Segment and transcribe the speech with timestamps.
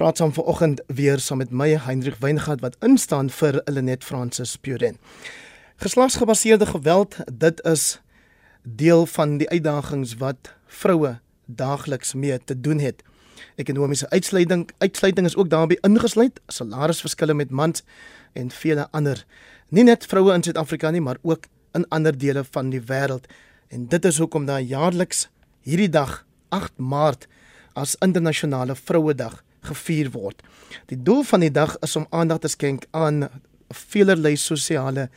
[0.00, 4.96] praat saam vanoggend weer saam met my Hendrik Weingart wat instaan vir Lenet Francis Puren.
[5.76, 8.00] Geslagsgebaseerde geweld, dit is
[8.62, 13.02] deel van die uitdagings wat vroue daagliks mee te doen het.
[13.60, 17.84] Ekonomiese uitsluiting uitsluiting is ook daarbey ingesluit, salarisverskille met mans
[18.32, 19.26] en vele ander.
[19.68, 21.44] Nie net vroue in Suid-Afrika nie, maar ook
[21.76, 23.28] in ander dele van die wêreld.
[23.68, 25.28] En dit is hoekom daar jaarliks
[25.60, 27.28] hierdie dag 8 Maart
[27.76, 30.42] as internasionale vrouedag gevier word.
[30.86, 33.28] Die doel van die dag is om aandag te skenk aan
[33.68, 35.08] velerlei sosiale,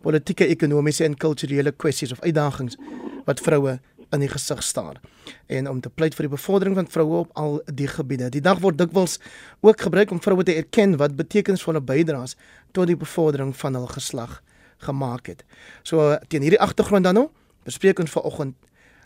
[0.00, 2.78] politieke, ekonomiese en kulturele kwessies of uitdagings
[3.26, 3.78] wat vroue
[4.10, 4.98] in die gesig staar
[5.46, 8.30] en om te pleit vir die bevordering van vroue op al die gebiede.
[8.34, 9.18] Die dag word dikwels
[9.60, 12.36] ook gebruik om vroue te erken wat betekenisvolle bydraes
[12.74, 14.40] tot die bevordering van hul geslag
[14.86, 15.44] gemaak het.
[15.82, 17.28] So teen hierdie agtergrond dan nou,
[17.68, 18.56] bespreek ons vanoggend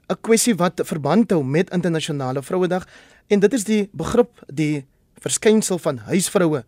[0.08, 2.86] 'n kwessie wat verband hou met internasionale vrouedag
[3.26, 4.84] en dit is die begrip die
[5.24, 6.64] verskynsel van huisvroue.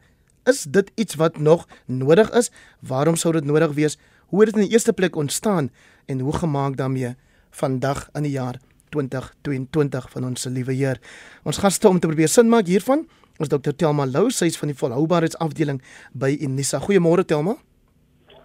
[0.46, 2.50] Is dit iets wat nog nodig is?
[2.80, 3.98] Waarom sou dit nodig wees?
[4.26, 5.70] Hoe het dit in die eerste plek ontstaan
[6.06, 7.14] en hoe gemaak daarmee
[7.50, 8.60] vandag in die jaar
[8.94, 11.00] 2022 van ons liewe Heer.
[11.44, 13.06] Ons gaste om te probeer sin maak hiervan,
[13.40, 13.74] ons Dr.
[13.76, 16.80] Telma Lou, sy is van die volhoubaarheidsafdeling by Unisa.
[16.80, 17.56] Goeiemôre Telma.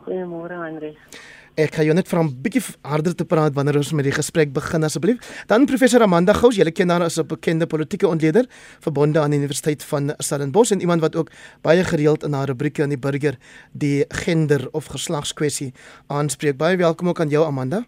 [0.05, 0.95] Goeiemôre Andre.
[1.59, 4.53] Ek kan jou net vra om bietjie harder te praat wanneer ons met die gesprek
[4.55, 5.19] begin asseblief.
[5.49, 8.45] Dan professor Amanda Gous, julle ken haar as 'n bekende politieke ontleder
[8.79, 12.83] verbonde aan die Universiteit van Stellenbosch en iemand wat ook baie gereeld in haar rubrieke
[12.83, 13.35] in die burger
[13.73, 15.73] die gender of geslagskwessie
[16.07, 16.57] aanspreek.
[16.57, 17.83] Baie welkom ook aan jou Amanda.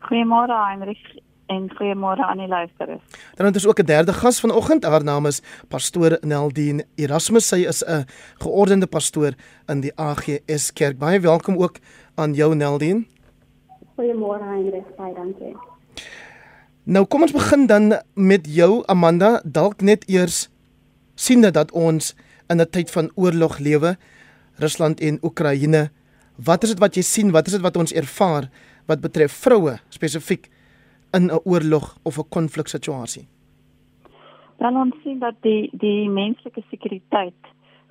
[0.00, 3.02] Goeiemôre Heinrich en goeiemôre aan die luisteraars.
[3.34, 4.84] Dan het ons ook 'n derde gas vanoggend.
[4.84, 7.48] Haar naam is pastoor Neldien Erasmus.
[7.48, 8.04] Sy is 'n
[8.38, 9.32] geordende pastoor
[9.66, 10.98] in die AGS Kerk.
[10.98, 11.76] Baie welkom ook
[12.16, 13.06] aan jou Neldien.
[13.96, 15.54] Goeiemôre Heinrich, baie dankie.
[16.84, 20.46] Nou kom ons begin dan met jou Amanda, dalk net eers
[21.16, 22.14] siende dat ons
[22.48, 23.96] in 'n tyd van oorlog lewe,
[24.58, 25.90] Rusland en Oekraïne.
[26.44, 27.30] Wat is dit wat jy sien?
[27.30, 28.48] Wat is dit wat ons ervaar
[28.86, 30.48] wat betref vroue spesifiek
[31.12, 33.26] in 'n oorlog of 'n konfliksituasie?
[34.58, 37.42] Dan ons sien dat die die menslike sekuriteit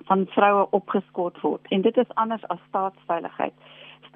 [0.04, 3.52] van vroue opgeskort word en dit is anders as staatsveiligheid.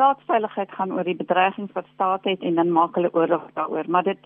[0.01, 4.03] Staatsveiligheid gaan oor die bedreigings wat staat het en dan maak hulle oorlog daaroor, maar
[4.03, 4.23] dit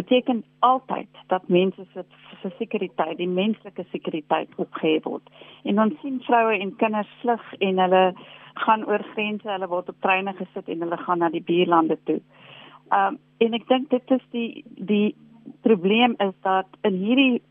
[0.00, 2.04] beteken altyd dat mense se
[2.40, 5.28] se sekuriteit, die menslike sekuriteit opgehef word.
[5.64, 8.02] En ons sien vroue en kinders vlug en hulle
[8.64, 12.20] gaan oor grense, hulle word op treine gesit en hulle gaan na die buurlande toe.
[12.88, 15.14] Um en ek dink dit is die die
[15.68, 17.42] probleem is dat in hierdie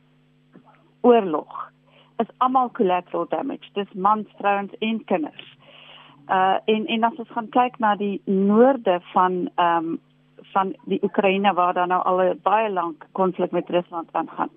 [1.05, 1.69] oorlog
[2.17, 3.69] is almal collateral damage.
[3.77, 5.53] Dis mans, vrouens en kinders.
[6.29, 9.99] Uh en en as ons gaan kyk na die noorde van um
[10.53, 14.49] van die Oekraïne waar daar nou al 'n baie lank konflik met Rusland aangaan,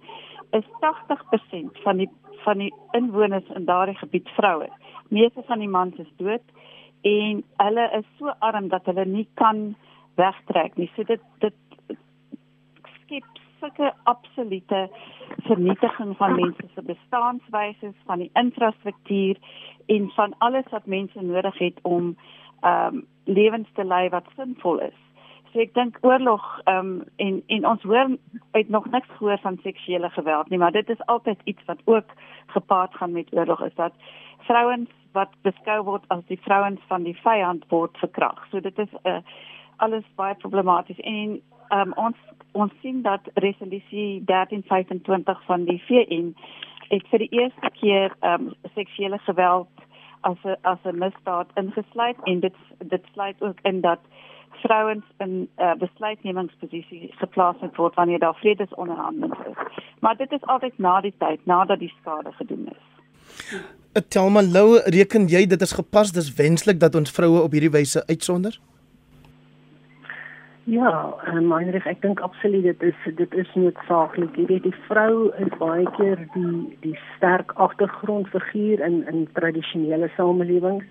[0.51, 2.11] is 80% van die
[2.45, 4.69] van die inwoners in daardie gebied vroue.
[5.09, 6.43] Meeste van die mans is dood
[7.03, 9.77] en hulle is so arm dat hulle nie kan
[10.15, 10.91] wegtrek nie.
[10.97, 11.55] So dit dit
[13.01, 13.25] skep
[13.67, 14.91] sulke absolute
[15.47, 19.37] vernietiging van mense se bestaanswyse, van die infrastruktuur
[19.87, 22.17] en van alles wat mense nodig het om
[22.61, 24.99] ehm um, lewens te lei wat sinvol is.
[25.53, 28.17] So ek dink oorlog ehm um, en en ons hoor
[28.53, 32.15] uit nog niks gehoor van seksuele geweld nie, maar dit is altyd iets wat ook
[32.47, 33.93] gepaard gaan met oorlog is dat
[34.39, 38.47] vrouens wat beskou word as die vrouens van die vyand word verkrag.
[38.51, 39.23] So dit is 'n uh, eh,
[39.77, 41.41] alles baie problematies en
[41.71, 42.17] um, ons
[42.53, 46.33] ons sien dat resolusie 1325 van die VN
[46.89, 49.69] het vir die eerste keer um, seksuele geweld
[50.21, 54.01] as 'n as 'n misdaad ingesluit en dit dit sluit ook in dat
[54.63, 59.83] vrouens in uh, besluitnemingsposisie geplaas word wanneer daar vredesonderhandelinge is.
[60.01, 62.85] Maar dit is altyd na die tyd nadat die skade gedoen is.
[64.09, 68.07] Telma Lou, reken jy dit is gepas dis wenslik dat ons vroue op hierdie wyse
[68.07, 68.61] uitsonder?
[70.67, 74.33] Ja, en myner ek dink absoluut dit is dit is noodsaaklik.
[74.35, 80.89] Jy weet die vrou is baie keer die die sterk agtergrondfiguur in in tradisionele samelewings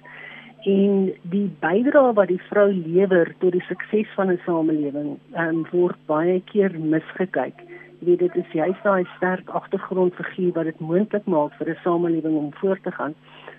[0.72, 5.12] en die bydrae wat die vrou lewer tot die sukses van 'n samelewing
[5.44, 7.60] um, word baie keer misgekyk.
[8.00, 12.40] Jy weet dit is juist daai sterk agtergrondfiguur wat dit moontlik maak vir 'n samelewing
[12.46, 13.14] om voort te gaan.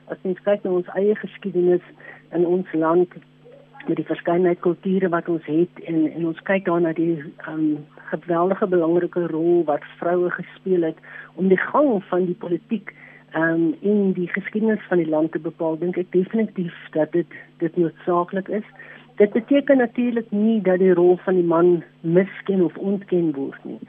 [0.09, 1.85] As mens kyk na ons eie geskiedenis
[2.33, 3.13] in ons land
[3.89, 7.67] met die verskeidenheid kulture wat ons het en en ons kyk daarna die um,
[8.13, 10.99] geweldige belangrike rol wat vroue gespeel het
[11.35, 12.95] om die gang van die politiek
[13.35, 17.77] um, in die geskiedenis van die land te bepaal, dink ek definitief dat dit dit
[17.77, 18.67] noodsaaklik is.
[19.17, 23.81] Dit beteken natuurlik nie dat die rol van die man misken of ontken word nie.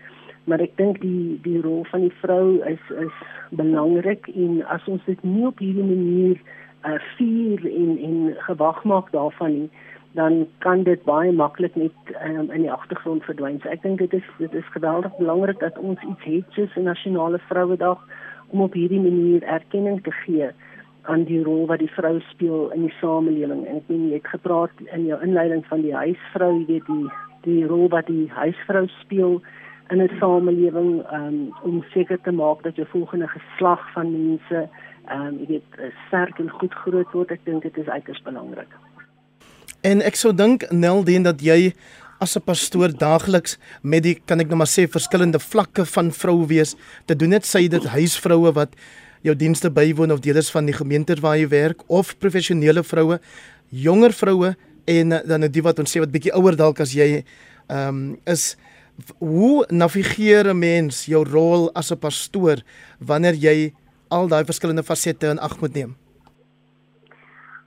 [0.48, 3.16] maar ek dink die die rol van die vrou is is
[3.60, 6.40] belangrik en as ons dit nie op hierdie manier
[6.88, 9.70] uh, vier en en gewag maak daarvan nie
[10.18, 13.60] dan kan dit baie maklik net um, in die agtergrond verdwyn.
[13.62, 16.90] So ek dink dit is dit is geweldig belangrik dat ons iets het soos 'n
[16.90, 18.02] nasionale vrouedag
[18.48, 20.50] om op hierdie manier erkenning te gee
[21.02, 23.62] aan die rol wat die vrou speel in die samelewing.
[23.68, 27.08] En ek meen jy het gepraat in jou inleiding van die huisvrou, jy weet die
[27.48, 29.42] die rol wat die huisvrou speel
[29.90, 34.70] in 'n samelewing um, om seker te maak dat jou volgende geslag van mense
[35.06, 37.32] ehm um, jy weet sterk en goed groot word.
[37.32, 38.87] Ek dink dit is uiters belangrik.
[39.88, 41.72] En ek sou dink Neldien dat jy
[42.20, 46.46] as 'n pastoor daagliks met die kan ek nou maar sê verskillende vlakke van vrou
[46.48, 46.76] wees
[47.06, 48.76] te doen net sy dit huisvroue wat
[49.22, 53.20] jou dienste bywoon of deelers van die gemeente waar jy werk of professionele vroue,
[53.70, 54.56] jonger vroue
[54.88, 57.24] en dan die wat ons sê wat bietjie ouer dalk as jy
[57.70, 58.58] ehm um, is
[59.20, 62.64] hoe navigeer 'n mens jou rol as 'n pastoor
[63.00, 63.74] wanneer jy
[64.10, 65.96] al daai verskillende fasette in ag moet neem?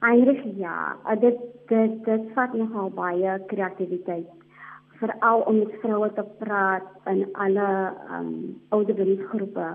[0.00, 1.38] Eintlik ja, dit
[1.68, 4.28] dit dit vat nogal baie kreatiwiteit
[5.00, 7.68] veral om met vroue te praat in alle
[8.16, 8.30] um
[8.76, 9.68] ouderdomsgroepe.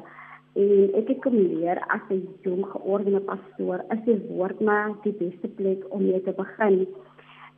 [0.55, 5.13] En ek het kom leer as 'n jong geordende pastoor, is die woord maar die
[5.13, 6.87] beste plek om mee te begin.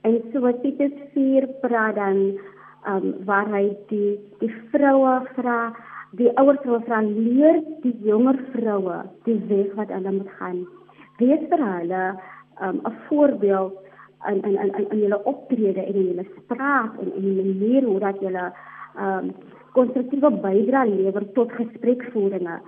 [0.02, 2.40] En so wat Titus 4 praat dan
[2.88, 5.76] um waar hy die die vroue vra,
[6.12, 10.68] die ouer vroue vra leer die jonger vroue die weg wat hulle moet gaan.
[11.18, 12.04] Wees vir hulle
[12.62, 13.74] um, 'n voorbeeld
[14.26, 18.00] in in in in julle optrede en in julle spraak en in die manier hoe
[18.00, 18.52] dat julle
[19.00, 19.34] um
[19.72, 22.60] konstruktiewe bydrae lewer tot gesprekvoeringe.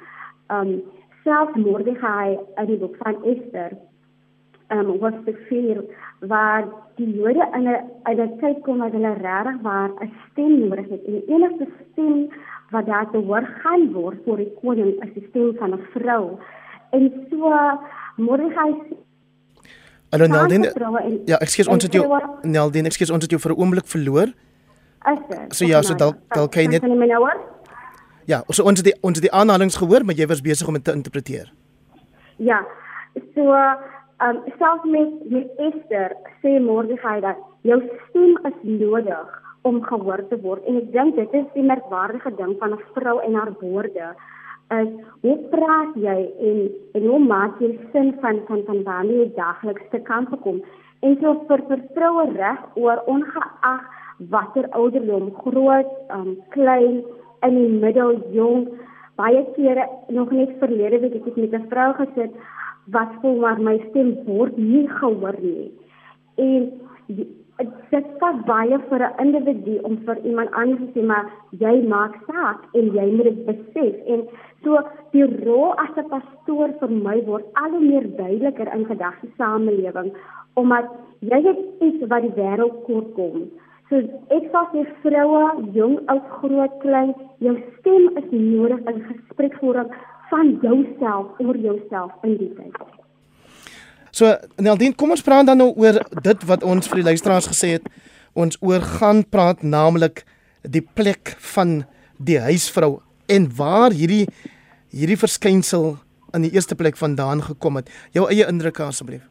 [0.47, 0.81] Um
[1.23, 3.77] self Mordegai in die boek van Ester
[4.69, 5.81] um was te veel
[6.19, 7.81] waar die Jode in 'n
[8.11, 11.67] in 'n tyd kom wat hulle regtig waar 'n stem nodig het en die enigste
[11.91, 12.29] stem
[12.71, 16.37] wat daar te hoor gaan word vir die koning is die stem van 'n vrou.
[16.91, 17.53] En so
[18.17, 18.73] Mordegai
[20.09, 20.65] Hallo Neldin.
[21.29, 22.05] Ja, ekskuus ons het jou
[22.41, 24.33] Neldin, ekskuus ons het jou vir 'n oomblik verloor.
[25.29, 25.55] Dit?
[25.55, 27.29] So ja, so dalk dalk kan jy net nou
[28.25, 30.73] Ja, so ons het die ons het die aanhalings gehoor, maar jy was besig om
[30.73, 31.53] dit te interpreteer.
[32.37, 32.65] Ja.
[33.35, 37.79] So, ehm um, selfs met met Esther sê Mordegai dat jou
[38.09, 39.27] stem is nodig
[39.61, 43.19] om gehoor te word en ek dink dit is die merkwaardige ding van 'n vrou
[43.19, 44.15] en haar woorde
[44.77, 44.89] is
[45.21, 46.17] hoe praat jy
[46.49, 46.59] en
[46.97, 50.61] en hoe maak jy sin van van van waarmee jy dagliks te kan kom
[51.01, 53.87] en so vir vir vroue reg oor ongeag
[54.35, 57.01] watter ouderdom groot um, klein
[57.47, 58.67] in die middel jong
[59.19, 62.33] baie kere nog net verlede week ek het met 'n vrou gesit
[62.91, 65.71] wat voel maar my stem word nie gehoor nie.
[66.35, 66.71] En
[67.59, 71.25] dit vat baie vir 'n individu om vir iemand anders te sê maar
[71.63, 73.95] jy maak saak en jy moet dit besef.
[74.07, 74.27] En
[74.63, 74.79] so
[75.11, 80.13] die rol as 'n pastoor vir my word al hoe meer duideliker in gedagte samelewing
[80.55, 80.85] omdat
[81.19, 83.49] jy het iets wat die wêreld kort kom.
[83.89, 83.95] So
[84.29, 89.91] ek sê vir vroue jong oud groot klein jou stem is nodig in gesprekvoering
[90.29, 92.98] van jouself oor jouself in die tyd
[94.19, 97.77] So Neldien, kom ons praat dan nou oor dit wat ons vir die luisteraars gesê
[97.77, 97.85] het.
[98.35, 100.25] Ons oor gaan praat naamlik
[100.67, 101.83] die plek van
[102.19, 102.97] die huisvrou
[103.31, 104.25] en waar hierdie
[104.91, 105.93] hierdie verskynsel
[106.35, 107.87] in die eerste plek vandaan gekom het.
[108.11, 109.23] Jou eie indrukke asseblief.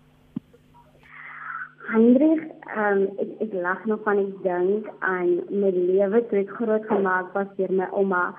[1.91, 6.89] Hendrik, um, ek ek lag nog van ek dink aan my lewe toe ek groot
[6.89, 8.31] gemaak was deur my ouma.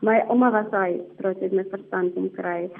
[0.00, 2.70] My ouma was hy, trots het my verstand om kry.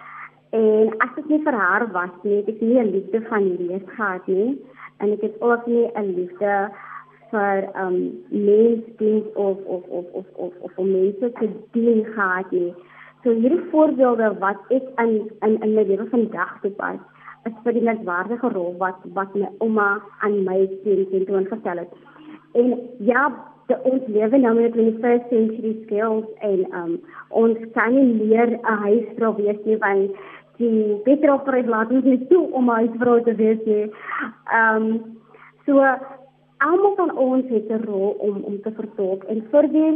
[0.50, 3.87] En as dit nie vir haar was nie, het ek nie 'n liefde van lees
[3.87, 4.59] gehad nie
[4.99, 6.71] en ek het ook nie 'n liefde
[7.30, 7.97] vir um
[8.28, 12.75] mensdiens of of of of of of om mense te dien gehad nie.
[13.23, 16.99] So hierdie voorbeelde wat ek in in in my lewe vandag toepas,
[17.45, 21.85] is vir die menswaardige rol wat wat my ouma aan my sien teen toe ingestel
[21.85, 21.92] het.
[22.52, 23.30] En ja,
[23.66, 26.92] de, ons lewe nou met die 21st century skills en um
[27.28, 30.11] ons kan nie meer 'n huisvrou wees nie want
[30.61, 33.87] die petrolprys laat ons nie toe om hy vrou te wees nie.
[34.52, 35.19] Ehm um,
[35.67, 35.85] so
[36.61, 39.93] almal van ons het 'n rol om om te vertolk en vir die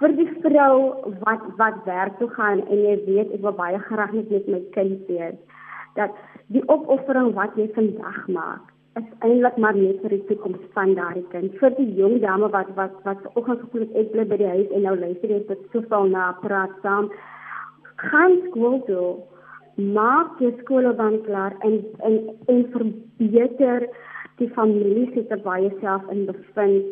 [0.00, 0.76] vir die vrou
[1.24, 4.60] wat wat werk toe gaan en jy weet ek wil baie graag net met my
[4.76, 5.38] kind wees
[5.98, 6.10] dat
[6.46, 11.26] die opoffering wat jy vandag maak is eintlik maar net vir die toekoms van daardie
[11.34, 14.52] kind vir die jong dame wat wat wat vanoggend gevoel het ek bly by die
[14.54, 17.10] huis en nou luister jy tot soveel na praat saam
[18.02, 19.06] gaan skool toe
[19.76, 23.88] maak jou skoolbaan klaar en en en verbeter
[24.38, 26.84] die familie se te baie self in bevind.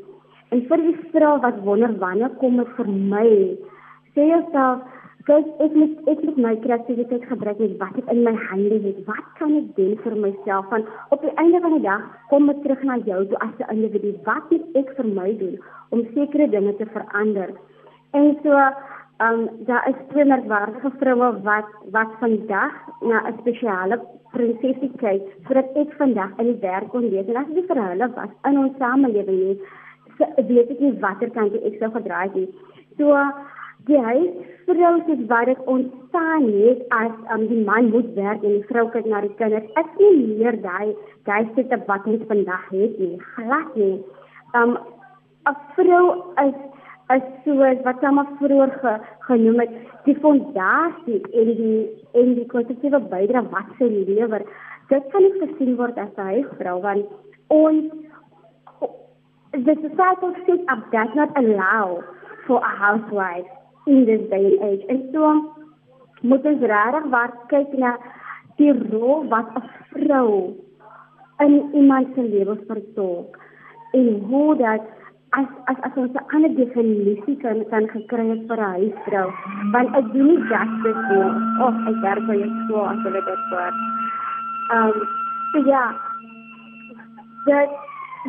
[0.50, 3.28] En vir die vrou wat wonder wanneer kom dit vir my
[4.14, 4.80] Sê jouself,
[5.28, 8.98] kyk ek moet ek moet my kreatiwiteit gebruik met wat ek in my hande het.
[9.06, 10.66] Wat kan ek doen vir myself?
[10.72, 13.70] Van op die einde van die dag kom ek terug na jou toe as 'n
[13.76, 14.16] individu.
[14.24, 15.56] Wat moet ek vir my doen
[15.90, 17.54] om sekere dinge te verander?
[18.12, 18.50] En so
[19.20, 24.00] Um daar is twee merkwaardige vroue wat wat vandag na 'n spesiale
[24.32, 28.08] prinsesie kyk sodat ek vandag in die werk kon wees en as dit vir hulle
[28.14, 29.58] was in ons samelewing nie
[30.20, 32.50] so weet ek nie watter kant ek sou gedraai het.
[32.98, 33.16] So
[33.88, 34.32] die huis
[34.68, 34.92] vrou
[35.32, 39.20] wat dit ontstaan het as um, die man moet werk en die vrou kyk na
[39.24, 39.68] die kinders.
[39.80, 40.96] Ek sien meer daai
[41.28, 43.16] daai sit wat ons vandag het nie.
[43.36, 43.96] Glad nie.
[44.54, 44.78] Um
[45.48, 46.04] 'n vrou
[46.46, 46.56] is
[47.14, 48.92] is soos wat Sama vroeër ge,
[49.26, 49.72] genoem het,
[50.06, 51.80] die fondasie en die
[52.18, 54.44] en die konstruktiewe bydrae wat sy lewer.
[54.90, 57.06] Dit kan nie gesien word as 'n huisvrou want
[57.48, 57.90] ons
[59.52, 62.02] the societal set up does not allow
[62.46, 63.50] for a housewife
[63.86, 64.84] in this day and age.
[64.88, 65.24] En so
[66.22, 67.96] moet ons regtig waar kyk na
[68.56, 70.54] die rol wat 'n vrou
[71.44, 73.38] in iemand se lewe vertolk
[73.92, 74.82] en hoe dat
[75.32, 79.28] as as as ons 'n ander definisie kan kan gekry het vir 'n huisvrou
[79.72, 81.28] want ek doen nie justice nie
[81.66, 83.72] of ek werk by 'n skool as hulle dit voor.
[84.74, 84.98] Ehm
[85.52, 85.84] so ja.
[87.46, 87.70] Dit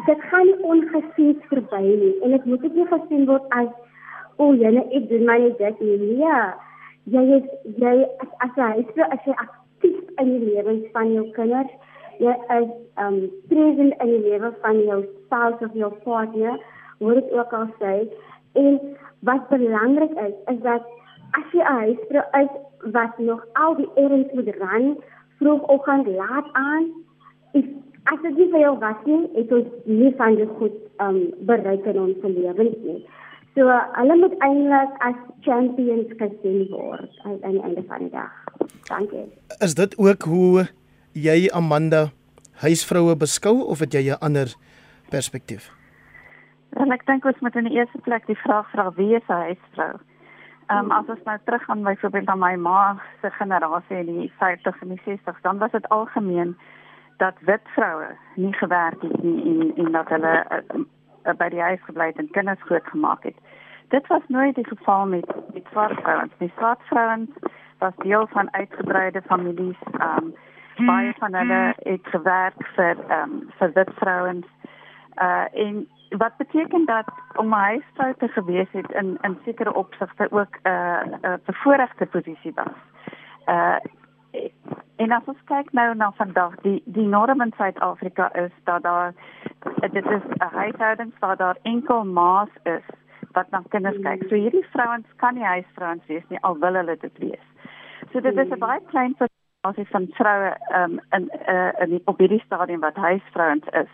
[0.06, 3.72] dit gaan nie ongesien verby nie en dit moet nie gesien word as
[4.38, 6.18] o, oh, jene ek doen my dit nie.
[6.18, 6.54] Ja.
[7.14, 7.48] Jy is
[7.84, 11.74] jy as as 'n huisvrou as jy aktief in die lewens van jou kinders
[12.22, 12.70] jy is
[13.02, 13.18] um
[13.50, 16.60] present in die lewe van jou spouse of jou partner
[17.02, 17.94] hoe dit ook al sê.
[18.54, 18.80] En
[19.26, 20.84] wat belangrik is is dat
[21.38, 22.52] as jy 'n huisvrou is
[22.98, 24.98] wat nog al die errands moet ran
[25.40, 26.86] vroegoggend laat aan
[27.52, 27.66] is
[28.04, 31.86] as dit nie vir jou was nie het ons nie van dit goed um, bereik
[31.86, 33.02] in ons lewens nie.
[33.56, 33.68] So
[33.98, 38.34] hulle moet eintlik as champions gesien word aan die einde van die dag.
[38.88, 39.28] Dankie.
[39.60, 40.68] Is dit ook hoe
[41.14, 42.10] jy Amanda
[42.64, 44.56] huisvroue beskou of het jy 'n ander
[45.10, 45.81] perspektief
[46.80, 49.44] En ek dink ons moet in die eerste plek die vraag vra wie is 'n
[49.48, 49.94] huisvrou?
[50.72, 54.82] Ehm um, as ons nou teruggaan byvoorbeeld aan my ma se generasie in die 50s
[54.82, 56.58] en die 60s, dan was dit algemeen
[57.18, 60.80] dat wit vroue nie gewerk het nie en en dat hulle uh,
[61.26, 63.36] uh, by die huis gebly het en kinders grootgemaak het.
[63.88, 66.34] Dit was nooit die geval met met swart vrouens.
[66.38, 67.30] Die swart vrouens
[67.78, 69.82] was deel van uitgebreide families.
[70.00, 70.32] Ehm
[70.78, 74.48] um, baie van hulle het gewerk vir ehm um, vir wit vrouens.
[75.16, 75.88] Uh en
[76.18, 80.70] wat beteken dat om my huisvrou te gewees het in in sekere opsigte ook 'n
[80.70, 82.78] uh, 'n uh, bevoordeelde posisie was.
[83.46, 83.76] Uh
[84.96, 89.14] en as ons kyk nou na vandag die die norm in Suid-Afrika is dat daar
[89.92, 92.86] dit is 'n huishouding waar daar enkel ma's is
[93.32, 94.24] wat na kinders kyk.
[94.30, 97.46] So hierdie vrouens kan nie huisvrouens wees nie al wil hulle dit wees.
[98.12, 102.18] So dit is 'n baie klein persentasie van vroue um, in uh, in die, op
[102.18, 103.92] hierdie stadium wat huisvrouens is.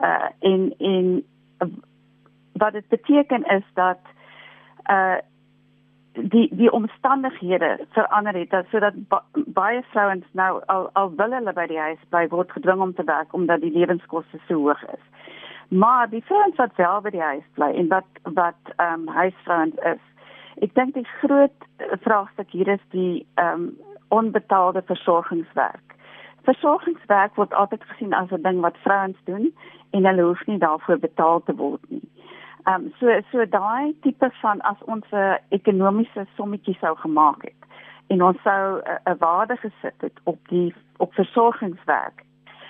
[0.00, 1.24] Uh en en
[2.52, 3.98] wat dit beteken is dat
[4.90, 5.16] uh
[6.16, 11.52] die die omstandighede verander het dat sodat ba baie vrouens nou al al wil hulle
[11.52, 15.04] by die huis bly word gedwing om te werk omdat die lewenskoste so hoog is.
[15.68, 19.76] Maar die vrouens wat wel by die huis bly en wat wat ehm um, huisvrouens
[19.92, 20.02] is.
[20.64, 21.68] Ek dink die groot
[22.00, 23.76] vraagstuk hier is die ehm um,
[24.08, 25.95] onbetaalde versorgingswerk.
[26.46, 29.54] Versorgingswerk word altyd gesien as 'n ding wat vrouens doen
[29.90, 32.08] en hulle hoef nie daarvoor betaal te word nie.
[32.66, 37.62] Ehm um, so so daai tipe van as ons 'n ekonomiese sommetjie sou gemaak het
[38.06, 42.24] en ons sou 'n waarde gesit het op die op versorgingswerk,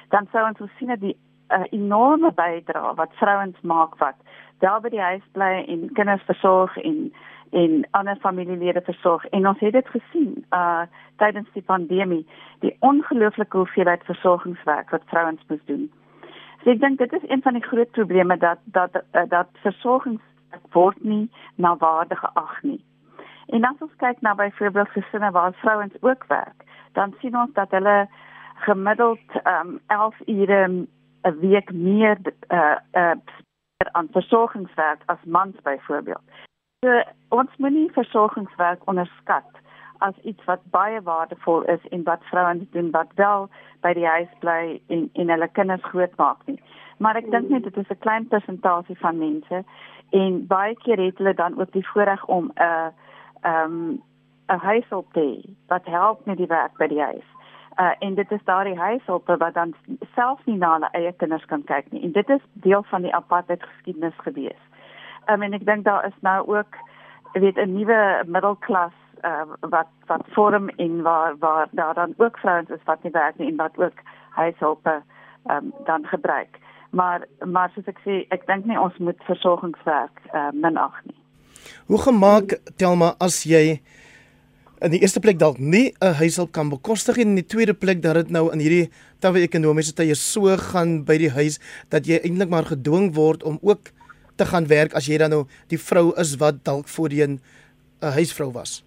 [0.09, 1.17] dan sou ons sien dat die
[1.51, 4.17] 'n uh, enorme bydrae wat vrouens maak wat
[4.59, 7.13] daar by die huis bly en kinders versorg en
[7.51, 10.83] en ander familielede versorg en ons het dit gesien uh
[11.17, 12.27] tydens die pandemie
[12.61, 15.87] die ongelooflike hoeveelheid versorgingswerk wat vrouens moes doen.
[16.63, 20.23] So ek dink dit is een van die groot probleme dat dat uh, dat versorgings
[20.73, 22.81] word nie na waarde geag nie.
[23.47, 27.71] En as ons kyk na byvoorbeeld gesinne waar vrouens ook werk, dan sien ons dat
[27.71, 28.09] hulle
[28.67, 30.89] gemiddeld um 11 ure 'n
[31.41, 33.17] week meer uh uh
[33.93, 36.23] aan versorgingswerk as mans byvoorbeeld.
[36.85, 36.93] So
[37.29, 39.61] ons moenie versorgingswerk onderskat
[40.05, 43.47] as iets wat baie waardevol is en wat vrouens doen wat wel
[43.87, 46.59] by die huis bly en en hulle kinders grootmaak nie.
[47.01, 49.63] Maar ek dink net dit is 'n klein persentasie van mense
[50.21, 52.89] en baie keer het hulle dan ook die voorreg om 'n uh,
[53.41, 54.03] ehm um,
[54.53, 55.27] 'n huishulp te
[55.67, 57.29] wat help met die werk by die huis.
[57.81, 59.75] Uh en dit is daardie huishulp wat dan
[60.15, 62.03] self nie na hulle eie kinders kan kyk nie.
[62.03, 64.66] En dit is deel van die apartheid geskiedenis gewees.
[65.27, 66.77] Um, en ek dink daar is nou ook
[67.33, 72.71] weet 'n nuwe middelklas uh, wat wat vorm en waar waar daar dan ook vrouens
[72.71, 73.99] is wat nie werk nie en wat ook
[74.31, 75.03] huishulpe
[75.51, 76.59] um, dan gebruik.
[76.91, 81.19] Maar maar soos ek sê, ek dink nie ons moet versorgingswerk uh, minag nie.
[81.87, 83.81] Hoe gemaak Telma as jy
[84.85, 88.03] in die eerste plek dalk nie 'n huishulp kan bekostig en in die tweede plek
[88.03, 88.91] dat dit nou in hierdie
[89.21, 93.59] tawe ekonomiese tye so gaan by die huis dat jy eintlik maar gedwing word om
[93.63, 93.93] ook
[94.37, 97.41] te gaan werk as jy dan nou die vrou is wat dalk voorheen
[98.03, 98.85] 'n huisvrou was.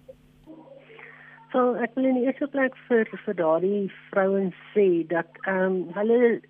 [1.52, 5.76] So ek wil in die eerste plek vir vir daardie vrouens sê dat ehm um,
[5.94, 6.40] hulle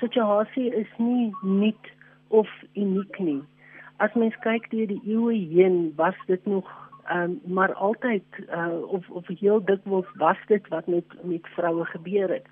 [0.00, 1.86] situasie is nie nuut
[2.28, 3.42] of uniek nie.
[3.96, 6.66] As mens kyk deur die eeue heen, was dit nog
[7.14, 12.28] um, maar altyd uh, of of heel dikwels was dit wat met met vroue gebeur
[12.28, 12.46] het.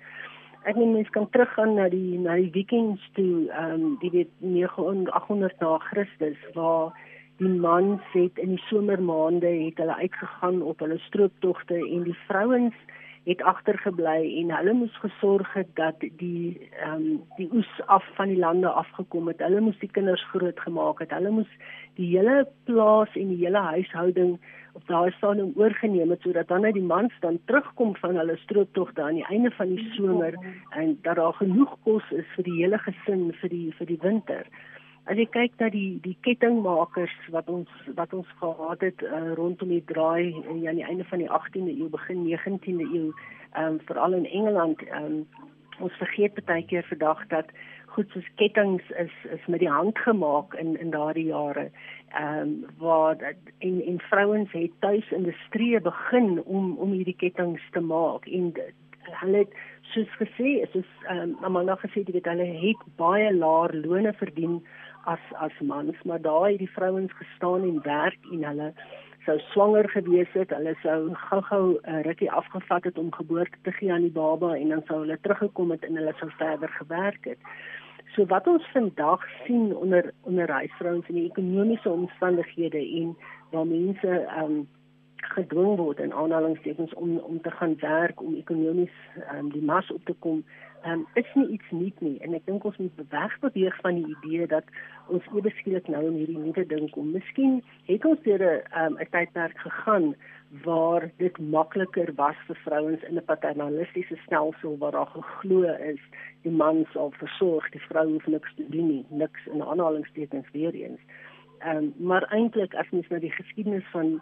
[0.63, 4.29] Ek meen mense kan teruggaan na die na die Vikings toe, ehm um, die weet
[5.09, 6.93] 800 na Christus waar
[7.41, 12.77] die mans het in die somermaande het hulle uitgegaan op hulle strooptogte en die vrouens
[13.23, 18.27] het agtergebly en hulle moes gesorg het dat die ehm um, die oes af van
[18.33, 19.43] die lande afgekom het.
[19.45, 21.13] Hulle moes die kinders grootgemaak het.
[21.13, 21.51] Hulle moes
[21.99, 24.39] die hele plaas en die hele huishouding
[24.73, 29.01] op daai stadium oorgeneem het sodat dan net die mans dan terugkom van hulle strooptogte
[29.01, 30.37] aan die einde van die somer
[30.69, 34.47] en dat daar genoeg kos is vir die hele gesin vir die vir die winter.
[35.11, 39.67] As jy kyk na die die kettingmakers wat ons wat ons gehad het uh, rondom
[39.73, 43.09] die draai in aan die einde van die 18de eeu begin 19de eeu,
[43.51, 45.49] ehm um, veral in Engeland, ehm um,
[45.83, 47.51] ons vergeet baie keer vandag dat
[47.91, 51.65] goed soos kettings is is met die hand gemaak in in daardie jare.
[52.15, 57.67] Ehm um, waar dat, en en vrouens het tuis industrie begin om om hierdie kettings
[57.71, 58.53] te maak en
[59.19, 59.59] hulle het
[59.91, 64.61] soos gesê, soos ehm um, Amanda gesê het, hulle het baie laer lone verdien
[65.05, 68.73] as as mans, maar daar het die vrouens gestaan en werk en hulle
[69.25, 73.71] sou swanger gewees het, hulle sou gou-gou 'n uh, rukkie afgevat het om geboorte te
[73.71, 77.25] gee aan die baba en dan sou hulle teruggekom het en hulle sou verder gewerk
[77.25, 77.37] het.
[78.15, 83.17] So wat ons vandag sien onder onder huisvrouens en die ekonomiese omstandighede en
[83.51, 84.67] waar mense um
[85.25, 88.97] gedwing word in aanhalingstekens om om te gaan werk om ekonomies
[89.35, 90.43] um, die mas op te kom
[90.85, 94.15] um, is nie iets nuut nie en ek dink ons moet weg beweeg van die
[94.15, 94.67] idee dat
[95.13, 97.11] ons ewe skielik nou in hierdie nuwe ding kom.
[97.15, 100.13] Miskien het ons deur 'n um, tydperk gegaan
[100.63, 106.01] waar dit makliker was vir vrouens in 'n paternalistiese stelsel waar daar geglo is
[106.43, 110.73] die man sal versorg, die vrou hoef niks te doen nie, niks in aanhalingstekens weer
[110.73, 110.99] eens.
[111.59, 114.21] Ehm um, maar eintlik as mens na die geskiedenis van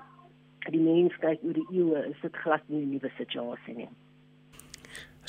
[0.68, 3.90] die mens kyk oor die eeue, is dit glad nie 'n nuwe situasie nie.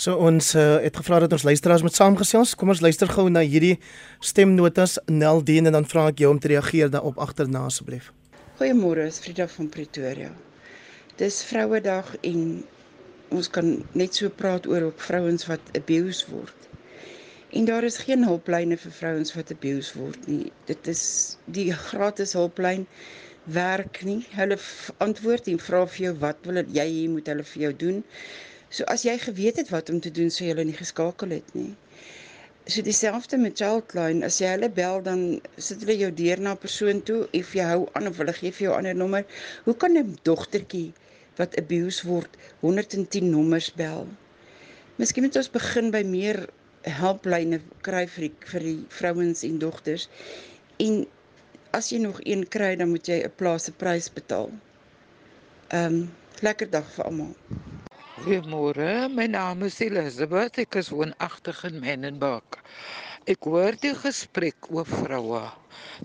[0.01, 2.55] So ons uh, het gevra dat ons luisteraars met saamgesels.
[2.55, 3.79] Kom ons luister gou na hierdie
[4.25, 8.12] stemnotas Neldien en dan vra ek jou om te reageer daarop agterna asseblief.
[8.61, 10.31] Goeiemôre, is Frida van Pretoria.
[11.21, 12.64] Dis Vrouedag en
[13.29, 16.69] ons kan net so praat oor op vrouens wat abused word.
[17.53, 20.53] En daar is geen hulplyne vir vrouens wat abused word nie.
[20.71, 21.03] Dit is
[21.45, 22.87] die gratis hulplyn
[23.55, 24.21] werk nie.
[24.37, 24.59] Hulle
[25.07, 28.03] antwoord en vra vir jou wat wil jy hier moet hulle vir jou doen?
[28.71, 31.55] So as jy geweet het wat om te doen, sou jy hulle nie geskakel het
[31.59, 31.73] nie.
[32.71, 35.23] So dieselfde met Childline, as jy hulle bel dan
[35.57, 38.53] sit hulle jou deur na 'n persoon toe of jy hou aan of hulle gee
[38.53, 39.25] vir jou 'n ander nommer.
[39.65, 40.93] Hoe kan 'n dogtertjie
[41.37, 44.07] wat abuse word 110 nommers bel?
[44.99, 46.47] Miskien moet ons begin by meer
[46.85, 50.09] helplyne kry vir die, vir die vrouens en dogters.
[50.79, 51.07] En
[51.76, 54.50] as jy nog een kry, dan moet jy 'n plaaslike prys betaal.
[55.68, 56.11] Ehm um,
[56.42, 57.35] lekker dag vir almal.
[58.20, 60.59] Goeiemôre, my naam is Elizabeth.
[60.59, 62.59] Ek is woonagtig in Menenberg.
[63.24, 65.42] Ek hoor die gesprek oor vroue.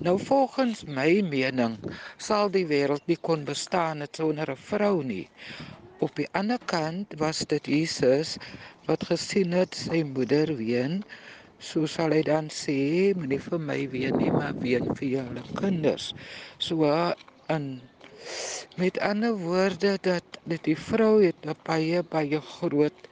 [0.06, 1.78] Nou volgens my mening
[2.18, 5.30] sal die wêreld nie kon bestaan sonder 'n vrou nie.
[6.00, 8.38] Op die ander kant was dit Jesus
[8.88, 11.04] wat gesien het sy moeder ween.
[11.60, 16.14] So sal hy dan sê, moenie vir my ween nie, maar ween vir julle kinders.
[16.60, 16.86] So
[17.50, 17.82] 'n
[18.76, 23.08] Met ander woorde dat dit die vrou het baie baie groot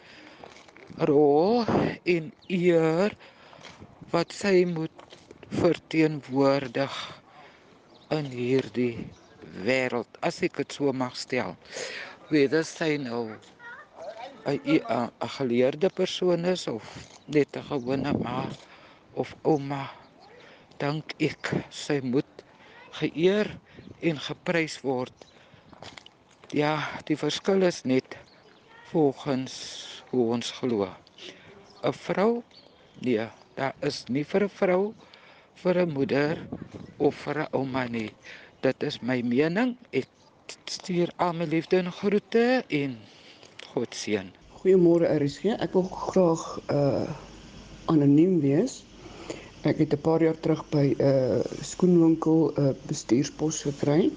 [1.09, 1.63] rol
[2.15, 3.13] in eer
[4.13, 5.17] wat sy moet
[5.61, 6.97] verteenwoordig
[8.17, 9.05] in hierdie
[9.67, 11.55] wêreld as ek dit so mag stel.
[12.33, 13.23] Weder sy nou
[14.45, 14.59] 'n
[15.23, 16.83] 'n geleerde persoon is of
[17.25, 18.39] net 'n gewone ma
[19.21, 19.83] of ouma,
[20.77, 22.33] dink ek sy moet
[22.99, 23.47] geëer
[24.01, 25.15] en geprys word.
[26.51, 26.73] Ja,
[27.07, 28.17] die verskil is net
[28.91, 29.53] volgens
[30.09, 30.91] hoe ons glo.
[31.83, 32.43] 'n Vrou?
[32.99, 34.93] Nee, daar is nie vir 'n vrou
[35.61, 36.35] vir 'n moeder
[36.97, 38.11] of vir 'n ouma nie.
[38.61, 39.77] Dit is my mening.
[39.91, 40.07] Ek
[40.65, 42.99] stuur al my liefde en groete en
[43.73, 44.27] God seën.
[44.61, 45.55] Goeiemôre RSG.
[45.57, 47.09] Ek wil graag uh
[47.91, 48.83] anoniem wees.
[49.65, 54.11] Ek het 'n paar jaar terug by 'n uh, skoenwinkel 'n uh, bestuurspos gekry.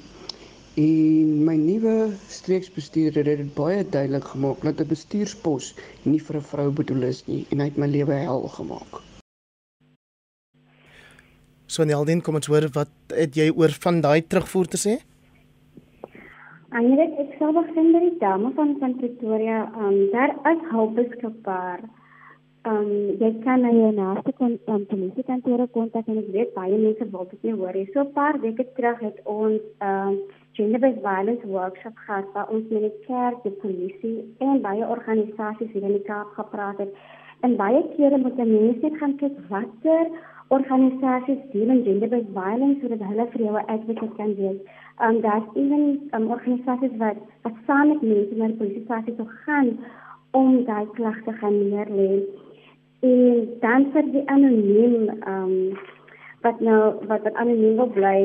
[0.76, 6.48] En my nuwe streeksbestuurder het dit baie duidelik gemaak dat 'n bestuurspos nie vir 'n
[6.52, 9.00] vrou bedoel is nie en hy het my lewe hel gemaak.
[11.66, 15.00] So Neldin, kom ons hoor wat het jy oor van daai terugvoer te sê?
[16.76, 19.60] Eintlik ek sou begin by die dame van van Pretoria.
[19.64, 21.80] Ehm um, daar is hulp beskikbaar.
[22.68, 22.90] Ehm um,
[23.22, 27.08] jy kan na jou naaste kon um, polisie kantoor kontak en ek weet baie mense
[27.14, 27.86] wil dit nie hoor nie.
[27.94, 30.20] So 'n paar weke terug het ons ehm um,
[30.58, 35.88] gender-based violence workshop gehad waar ons met die kerk, die polisie en baie organisasies hier
[35.90, 36.92] in die Kaap gepraat het.
[37.40, 40.04] En baie kere moet mense net gaan kyk watter
[40.48, 44.60] organisasies deel in gender-based violence sodat hulle vir jou advocate kan wees.
[45.04, 49.78] Um daar's ewen um, organisasies wat wat saam met mense na die polisiestasie toe gaan
[50.30, 52.24] om daai klagte gaan neerlê.
[53.00, 55.52] En dan vir die anoniem um
[56.46, 56.80] wat nou
[57.10, 58.18] wat wat anoniem wil bly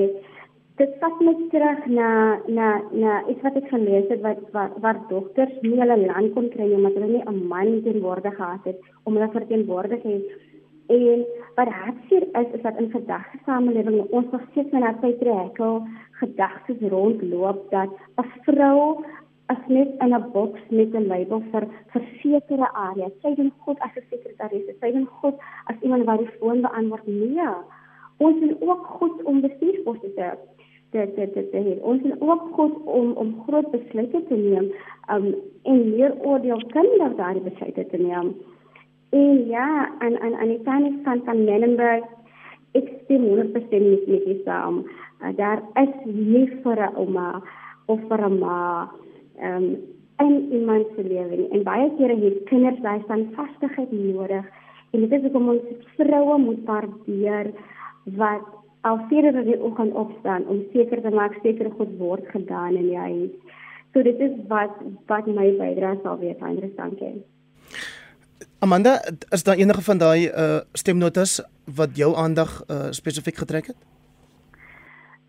[0.81, 2.09] dit vat my terug na
[2.57, 2.67] na
[3.03, 6.69] na iets wat ek gelees het wat waar, waar dogters nie hulle land kon kry
[6.77, 10.25] omdat hulle nie 'n man teenwoordig gehad het om hulle verteenwoordig het
[10.99, 11.25] en
[11.61, 15.83] wat hartseer is is dat in gedagte samelewing ons nog steeds met daai patriarchal
[16.21, 17.89] gedagtes rondloop dat
[18.21, 19.03] 'n vrou
[19.53, 23.79] as net in 'n boks met 'n label vir vir sekere areas sy doen goed
[23.79, 25.37] as 'n sekretaris sy doen goed
[25.69, 27.07] as iemand wat die foon beantwoord.
[27.07, 27.49] Nee
[28.17, 30.29] ons is ook goed om bestuursposte te
[30.91, 34.71] dit dit dit dit ons is ook goed om om groot besluite te neem
[35.13, 38.35] um en meer oordeel kundig daardie besluite te neem.
[39.11, 42.03] En ja, en en en die tannie van van Menenberg
[42.79, 44.83] ek stem 100% met met die saam.
[45.21, 47.41] Uh, daar is nie vir 'n ouma
[47.85, 48.91] of vir 'n ma
[49.43, 49.77] um
[50.19, 51.49] in iemand se lewe nie.
[51.49, 54.45] En baie kere het kinders daai standvastigheid nodig.
[54.91, 55.61] En dit is hoekom ons
[55.97, 57.51] vroue moet waardeer
[58.05, 58.47] wat
[58.81, 62.89] al dat jy ook gaan opstaan om seker te maak seker goed word gedaan in
[62.89, 63.35] jou huis.
[63.93, 64.73] So dit is wat
[65.07, 67.23] wat my bydrae sal wees aan dankie.
[68.63, 71.41] Amanda, is daar enige van daai uh stemnotas
[71.75, 73.77] wat jou aandag uh spesifiek getrek het?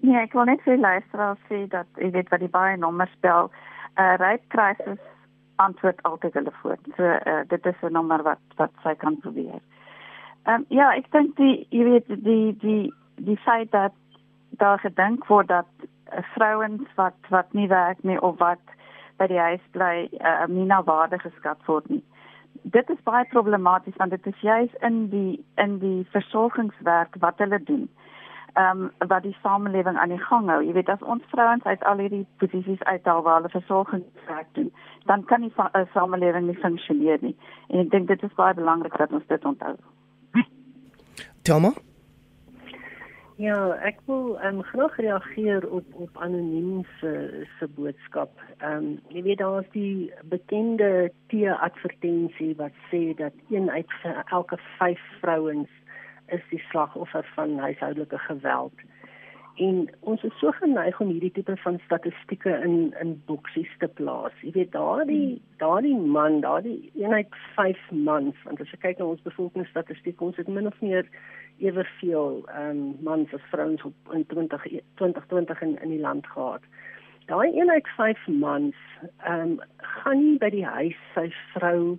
[0.00, 3.48] Nee, ek wil net vir luisteraars sê dat jy weet wat die baie nommers bel.
[3.96, 5.00] Uh rape crisis
[5.56, 6.76] antwoord altyd hulle voor.
[6.96, 9.60] So uh dit is 'n nommer wat wat sy kan probeer.
[10.44, 13.96] Ehm um, ja, ek dink die jy weet die die die feit dat
[14.60, 18.60] daar gedink word dat uh, vrouens wat wat nie werk nie of wat
[19.16, 22.04] by die huis bly uh, nie na waarde geskat word nie.
[22.62, 27.62] Dit is baie problematies want dit is juis in die in die versorgingswerk wat hulle
[27.62, 27.88] doen.
[28.55, 30.61] Ehm um, wat die samelewing aan die gang hou.
[30.64, 34.72] Jy weet as ons vrouens uit al hierdie posisies uithaal waar hulle versorgingswerk doen,
[35.05, 37.37] dan kan die uh, samelewing nie funksioneer nie.
[37.68, 39.77] En ek dink dit is baie belangrik dat ons dit onthou.
[41.42, 41.72] Telma
[43.42, 47.11] Ja, ek wil um, graag reageer op op anoniem se
[47.59, 48.31] se boodskap.
[48.61, 53.96] Ehm um, jy weet daar's die bekende tee advertensie wat sê dat een uit
[54.31, 55.74] elke 5 vrouens
[56.26, 58.87] is die slagoffer van huishoudelike geweld.
[59.55, 64.38] En ons is so geneig om hierdie tipe van statistieke in in boksies te plaas.
[64.46, 69.11] Jy weet daardie daardie man, daardie een uit 5 mans, want as jy kyk na
[69.11, 71.11] ons bevolkingsstatistiek, ons het min of meer
[71.58, 76.62] eweveel ehm um, mans as vrouens op in 20 2020 in in die land gehad.
[77.26, 78.76] Daai een uit 5 mans
[79.18, 81.98] ehm um, gaan nie by die huis sy vrou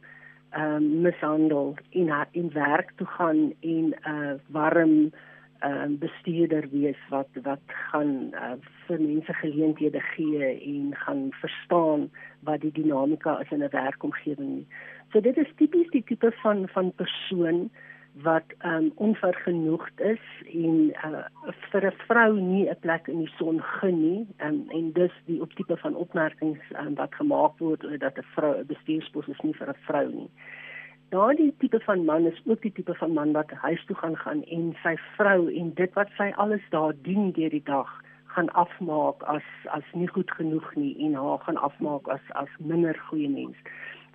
[0.49, 5.11] ehm um, mishandel en in werk toe gaan en 'n uh, warm
[5.59, 8.53] ehm uh, bestuurder wees wat wat gaan uh,
[8.85, 14.65] vir mense geleenthede gee en gaan verstaan wat die dinamika is in 'n werkomgewing.
[15.11, 17.69] So dit is tipies die tipe van van persoon
[18.21, 20.21] wat um onvergenoegd is
[20.53, 21.25] en uh,
[21.71, 25.41] vir 'n vrou nie 'n plek in die son gun nie um, en dus die
[25.41, 29.41] op tipe van opmerkings um, wat gemaak word oor dat 'n vrou 'n bestuurspos is
[29.41, 30.29] nie vir 'n vrou nie.
[31.09, 34.43] Daardie tipe van man is ook die tipe van man wat huis toe gaan gaan
[34.43, 39.23] en sy vrou en dit wat sy alles daar doen deur die dag gaan afmaak
[39.23, 43.57] as as nie goed genoeg nie en haar gaan afmaak as as minder goeie mens.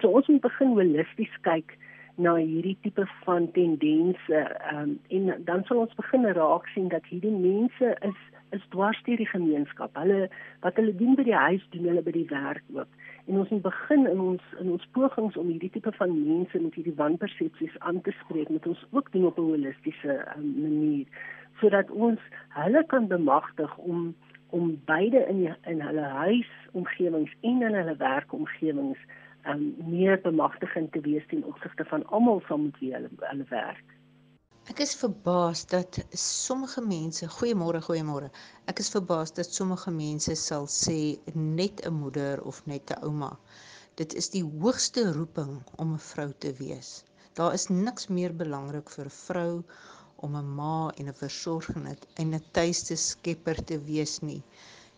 [0.01, 1.79] So ons moet begin holisties kyk
[2.19, 4.41] na hierdie tipe van tendense
[4.73, 8.27] um, en dan sal ons begin raak sien dat hierdie mense is
[8.57, 9.97] is dwars deur die gemeenskap.
[10.01, 10.31] Hulle
[10.65, 12.89] wat hulle doen by die huis doen hulle by die werk ook.
[13.29, 16.79] En ons moet begin in ons in ons pogings om hierdie tipe van mense met
[16.81, 21.07] hierdie wanpersepsies aan te spreek met ons ook doen op 'n holistiese um, manier
[21.61, 24.15] sodat ons hulle kan bemagtig om
[24.51, 28.99] om beide in in hulle huisomgewings en in hulle werkomgewings
[29.47, 33.95] um, meer bemagtigend te wees ten opsigte van almal saam met wie hulle hulle werk.
[34.69, 38.29] Ek is verbaas dat sommige mense, goeiemôre, goeiemôre.
[38.69, 43.31] Ek is verbaas dat sommige mense sal sê net 'n moeder of net 'n ouma.
[43.97, 47.05] Dit is die hoogste roeping om 'n vrou te wees.
[47.35, 49.65] Daar is niks meer belangrik vir 'n vrou
[50.27, 54.43] om 'n ma en 'n versorger en 'n tuiste skepper te wees nie.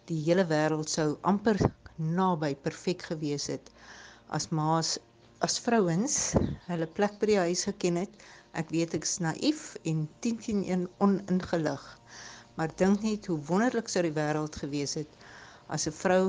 [0.07, 1.59] Die hele wêreld sou amper
[1.96, 3.70] naby perfek gewees het
[4.38, 4.99] as ma's
[5.47, 6.16] as vrouens
[6.69, 8.12] hulle plek by die huis geken het.
[8.61, 11.85] Ek weet ek's naïef en 10 teen 1 oningelig.
[12.57, 15.12] Maar dink net hoe wonderlik sou die wêreld gewees het
[15.69, 16.25] as 'n vrou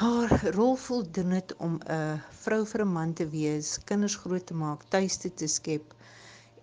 [0.00, 4.54] haar rol voldoen het om 'n vrou vir 'n man te wees, kinders groot te
[4.54, 5.94] maak, tuiste te skep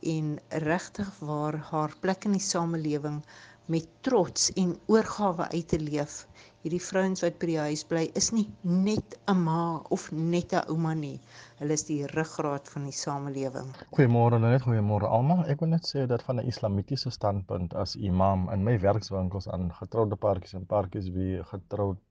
[0.02, 3.22] en regtig waar haar plek in die samelewing
[3.66, 6.26] met trots en oorgawe uit te leef.
[6.60, 8.42] Hierdie vrouens wat by die huis bly is nie
[8.86, 9.60] net 'n ma
[9.96, 11.20] of net 'n ouma nie.
[11.60, 13.70] Hulle is die ruggraat van die samelewing.
[13.96, 15.46] Goeiemôre net, goeiemôre almal.
[15.54, 19.72] Ek wil net sê dat van 'n islamitiese standpunt as imam in my werkswinkels aan
[19.80, 22.04] getroude paartjies en paartjies wie getroud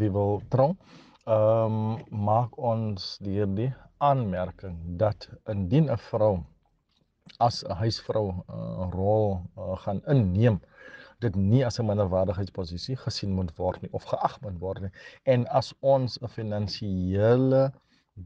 [0.00, 0.70] wie wil trou.
[1.26, 6.34] Ehm um, maak ons hierdie aanmerking dat indien 'n vrou
[7.36, 10.60] as 'n huisvrou 'n uh, rol uh, gaan inneem
[11.24, 14.94] dit nie as 'n minderwaardigheidsposisie gesien moet word nie of geag moet word nie
[15.36, 17.62] en as ons 'n finansiële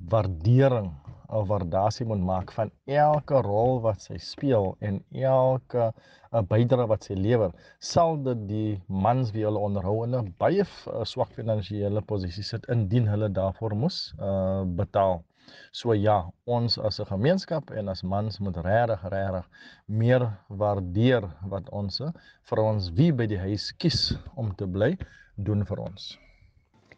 [0.08, 0.92] waardering
[1.26, 5.00] of waardasie moet maak van elke rol wat sy speel en
[5.32, 7.52] elke uh, bydrae wat sy lewer,
[7.92, 8.72] sal dit die
[9.06, 13.76] mans wie hulle onderhou in 'n baie uh, swak finansiële posisie sit indien hulle daarvoor
[13.84, 15.22] moes uh, betaal.
[15.72, 19.48] So ja, ons as 'n gemeenskap en as mans moet regtig regtig
[19.86, 22.02] meer waardeer wat ons
[22.50, 24.96] vir ons wie by die huis kies om te bly
[25.36, 26.18] doen vir ons.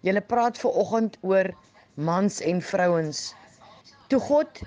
[0.03, 1.55] Julle praat ver oggend oor
[1.95, 3.35] mans en vrouens.
[4.09, 4.61] Toe God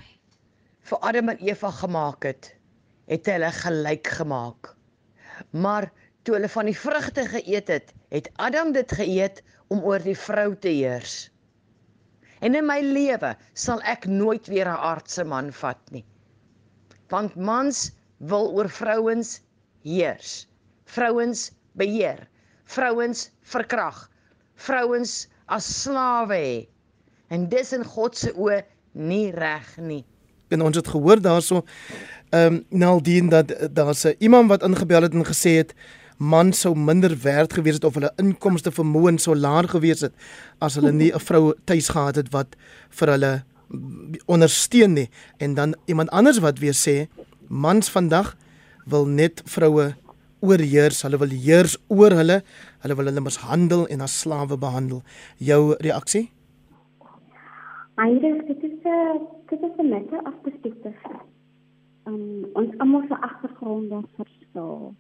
[0.90, 2.56] vir Adam en Eva gemaak het,
[3.12, 4.74] het hy hulle gelyk gemaak.
[5.52, 5.92] Maar
[6.24, 10.56] toe hulle van die vrugte geëet het, het Adam dit geëet om oor die vrou
[10.56, 11.28] te heers.
[12.40, 16.06] En in my lewe sal ek nooit weer 'n aardse man vat nie.
[17.10, 19.42] Want mans wil oor vrouens
[19.84, 20.48] heers.
[20.86, 22.28] Vrouens beheer.
[22.66, 24.10] Vrouens verkrag.
[24.56, 26.68] Vrouens as slawe hê
[27.34, 28.62] en dis in God se oë
[28.98, 30.04] nie reg nie.
[30.52, 31.64] En ons het gehoor daarso
[32.32, 35.74] ehm um, Naldien dat daar's 'n iemand wat ingebel het en gesê het
[36.18, 40.14] man sou minder werd gewees het of hulle inkomste vermoë sou laag gewees het
[40.60, 42.56] as hulle nie 'n vrou tuis gehad het wat
[42.90, 43.44] vir hulle
[44.26, 47.08] ondersteun nie en dan iemand anders wat weer sê
[47.48, 48.36] mans vandag
[48.86, 49.96] wil net vroue
[50.40, 52.42] oorheers, hulle wil heers oor hulle,
[52.84, 55.02] hulle wil hulle mishandel en as slawe behandel.
[55.38, 56.28] Jou reaksie?
[57.98, 61.02] Eintlik dit is 'n dit is 'n mette of perspektief.
[62.06, 64.96] Um ons almal se agtergronde verskil.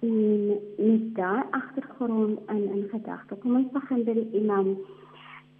[0.00, 4.76] En met daai agtergrond in in gedagte, kom ons begin by die imam.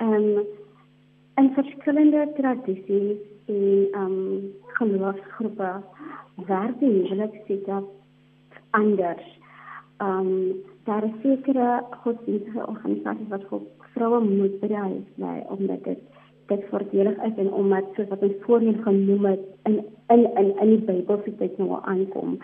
[0.00, 0.46] Um
[1.40, 4.16] in verskillende tradisies en um
[4.78, 5.72] geloofsgroepe
[6.46, 7.98] werk die huwelikssituasie
[8.70, 9.28] anders.
[9.98, 13.44] Um daar is sekere godsdienstige organisasies wat
[13.94, 16.00] vroue moet by die huis bly omdat dit
[16.50, 19.76] dit voordelig is en omdat soos wat ons voorheen genoem het in
[20.14, 22.38] in in in die Bybel se tyd nou aankom.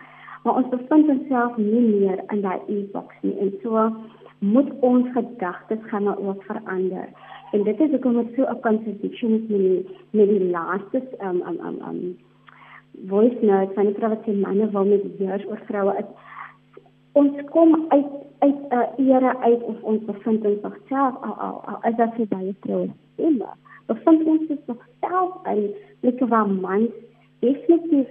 [0.46, 3.88] Maar ons bevind onsself nie meer in daai e-boks nie en so
[4.38, 7.08] moet ons gedagtes gaan nou ook verander.
[7.50, 11.40] En dit is hoekom dit so 'n contradiction is met die, met die laaste um
[11.50, 11.98] um um um
[13.08, 16.10] voice note van die private manne wat met jare oor vroue is
[17.12, 18.06] ons kom uit
[18.38, 22.14] uit 'n uh, era uit of ons bevind ons self al al, al is dit
[22.14, 22.88] vir baie vroue.
[23.16, 23.54] Immer
[23.86, 26.94] bevind ons ons self in plekke waar mans
[27.38, 28.08] definitief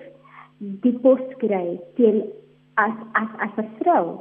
[0.58, 2.24] die pos kry teen
[2.76, 4.20] as as as 'n vrou.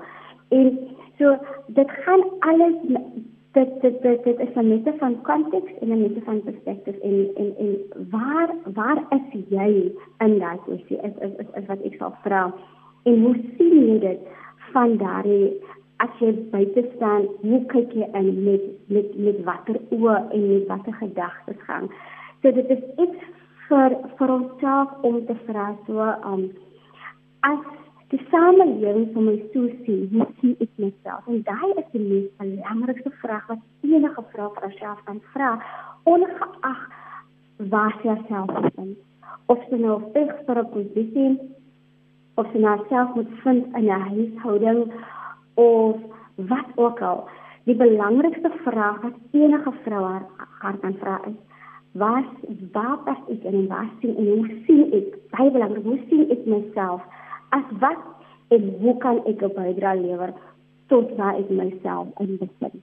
[0.51, 0.79] En
[1.19, 1.37] so
[1.69, 2.77] dit gaan alles
[3.55, 7.31] dit dit dit, dit is 'n mete van konteks en 'n mete van perspektief en
[7.35, 7.73] en en
[8.11, 12.55] waar waar is jy in daai kwessie is, is is is wat ek sal vra
[13.05, 14.21] en hoe sien jy dit
[14.73, 15.61] van daardie
[15.97, 20.67] as jy buite staan, hoe kyk jy in met met met watter oë en met
[20.67, 21.89] watter gedagtes gaan.
[22.43, 23.21] So dit is iets
[23.75, 26.45] vir vir onsself om te vra so um
[27.49, 27.65] as
[28.13, 31.25] die samelewing vir my so sien, hoe sien ek myself?
[31.27, 35.51] En daai is die mees belangrikste vraag wat enige vrou vir haarself kan vra,
[36.13, 36.85] ongeag
[37.75, 38.53] waar sy self
[38.85, 38.95] is.
[39.53, 40.17] Of sy nou op
[40.63, 41.33] 'n posisie
[42.41, 44.93] of sy nou self moet vind in 'n huishouding
[45.55, 45.97] of
[46.53, 47.27] wat ook al.
[47.65, 50.05] Die belangrikste vraag wat enige vrou
[50.61, 51.39] haar kan vra is:
[51.95, 52.27] Wat
[52.75, 55.13] waar pas ek in waar sien en hoe sien ek?
[55.31, 57.05] Baie belangrik, hoe sien ek myself?
[57.55, 58.01] As wat
[58.55, 60.33] en hoe kan ek 'n bydrae lewer
[60.91, 62.83] tot waar ek myself in bevind?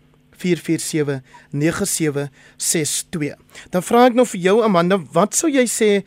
[3.69, 6.03] Dan vra ek nou vir jou Amanda, wat sou jy sê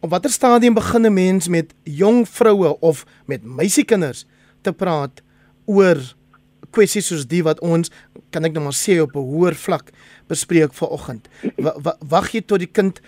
[0.00, 4.26] op watter stadium begin 'n mens met jong vroue of met meisiekinders
[4.62, 5.22] te praat
[5.66, 5.98] oor
[6.70, 7.90] kwessies soos die wat ons
[8.30, 9.92] kan ek nou maar sê op 'n hoër vlak
[10.28, 11.28] bespreek vanoggend.
[11.56, 13.00] Wa, wa, wag jy tot die kind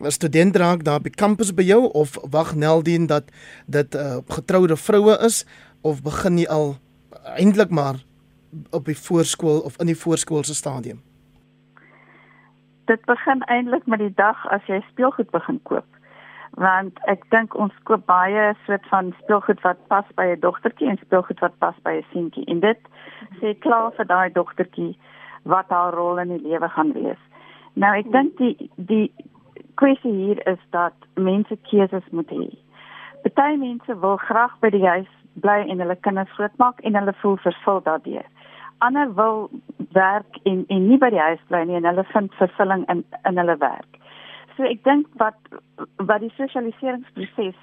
[0.00, 3.24] 'n student raak daar by kampus by jou of wag Neldien dat
[3.66, 5.44] dit 'n uh, getroude vroue is
[5.80, 6.78] of begin jy al
[7.36, 8.04] eintlik maar
[8.70, 11.02] op die voorskool of in die voorskoolse stadium?
[12.84, 15.86] Dit begin eintlik met die dag as jy speelgoed begin koop
[16.60, 20.98] want ek dink ons koop baie soort van speelgoed wat pas by 'n dogtertjie en
[21.00, 22.78] speelgoed wat pas by 'n seentjie en dit
[23.40, 24.96] sê klaar vir daai dogtertjie
[25.44, 27.22] wat haar rol in die lewe gaan wees.
[27.74, 29.12] Nou ek dink die die
[29.74, 32.50] kwessie hier is dat mense keuses moet hê.
[33.22, 37.36] Party mense wil graag by die huis bly en hulle kinders grootmaak en hulle voel
[37.36, 38.26] vervul daardeur.
[38.86, 39.50] Ander wil
[39.92, 43.38] werk en en nie by die huis bly nie en hulle vind vervulling in in
[43.42, 44.00] hulle werk.
[44.56, 45.38] So ek dink wat
[45.96, 47.58] wat die sosialiseringsproses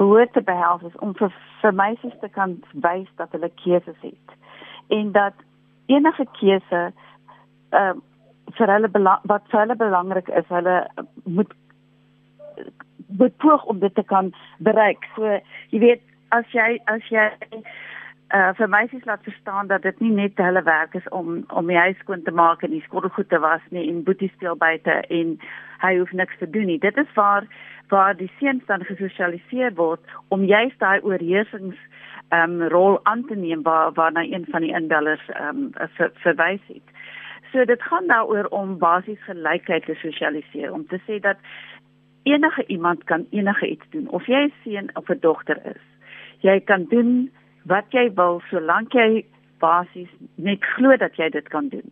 [0.00, 4.38] behoort te behels is om vir vir meisies te kan wys dat hulle keuses het
[4.98, 5.34] en dat
[5.86, 6.82] enige keuse
[7.70, 8.00] ehm uh,
[8.58, 8.88] vir hulle
[9.30, 10.76] wat vir hulle belangrik is, hulle
[11.24, 11.52] moet
[13.20, 15.06] bepoog om dit te kan bereik.
[15.16, 15.38] So
[15.72, 16.02] jy weet
[16.36, 17.28] as jy as jy
[18.32, 21.76] uh vir meisies laat verstaan dat dit nie net hulle werk is om om die
[21.76, 25.34] huis skoon te maak en die skottelgoed te was nie en boetie speel buite en
[25.82, 26.78] hy hoef niks te doen nie.
[26.78, 27.44] Dit is waar
[27.88, 31.76] waar die seuns dan gesosialiseer word om juist daai oorheersings
[32.30, 36.10] ehm um, rol aan te neem waar waarna een van die inbellers ehm um, ver,
[36.24, 36.96] verwys het.
[37.52, 41.36] So dit gaan daaroor om basies gelykheid te sosialiseer om te sê dat
[42.22, 45.84] enige iemand kan enige iets doen of jy 'n seun of 'n dogter is.
[46.40, 47.30] Jy kan doen
[47.64, 49.24] wat jy wil solank jy
[49.62, 51.86] basies net glo dat jy dit kan doen.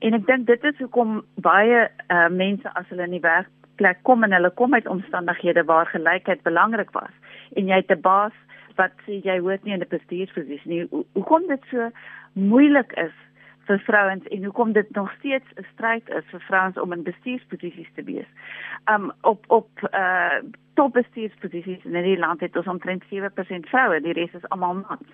[0.00, 4.24] En ek dink dit is hoekom baie uh, mense as hulle in die werkplek kom
[4.24, 7.12] en hulle kom uit omstandighede waar gelykheid belangrik was
[7.56, 8.32] en jy het 'n baas
[8.76, 10.88] wat sê jy hoort nie in 'n bestuursposisie nie.
[11.14, 11.90] Hoekom dit so
[12.32, 13.14] moeilik is
[13.66, 17.92] vir vrouens en hoekom dit nog steeds 'n stryd is vir vrouens om in bestuursposisies
[17.94, 18.26] te wees.
[18.90, 20.40] Um op op uh
[20.74, 25.08] topbestuursposisies in hierdie land het ons omtrent 7% vroue, die res is almal mans.